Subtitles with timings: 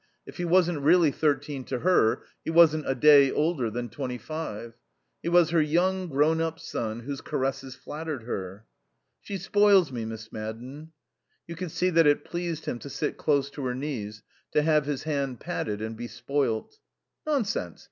[0.25, 4.73] If he wasn't really thirteen to her he wasn't a day older than twenty five;
[5.21, 8.65] he was her young grown up son whose caresses flattered her.
[9.21, 10.91] "She spoils me, Miss Madden."
[11.45, 14.87] You could see that it pleased him to sit close to her knees, to have
[14.87, 16.79] his hand patted and be spoilt.
[17.27, 17.79] "Nonsense.